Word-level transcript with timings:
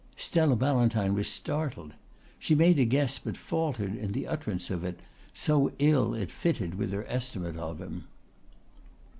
Stella 0.17 0.55
Ballantyne 0.55 1.13
was 1.13 1.27
startled. 1.27 1.93
She 2.39 2.55
made 2.55 2.79
a 2.79 2.85
guess 2.85 3.19
but 3.19 3.37
faltered 3.37 3.95
in 3.95 4.13
the 4.13 4.25
utterance 4.25 4.71
of 4.71 4.83
it, 4.83 4.99
so 5.31 5.73
ill 5.77 6.15
it 6.15 6.31
fitted 6.31 6.73
with 6.73 6.91
her 6.91 7.05
estimate 7.07 7.57
of 7.59 7.79
him. 7.79 8.05